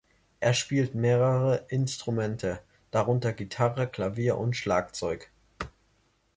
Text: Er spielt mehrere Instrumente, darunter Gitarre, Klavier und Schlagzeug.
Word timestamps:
Er 0.39 0.55
spielt 0.55 0.95
mehrere 0.95 1.67
Instrumente, 1.69 2.59
darunter 2.89 3.33
Gitarre, 3.33 3.87
Klavier 3.87 4.35
und 4.39 4.57
Schlagzeug. 4.57 5.29